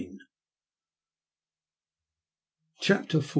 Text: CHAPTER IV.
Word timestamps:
CHAPTER 2.79 3.19
IV. 3.19 3.29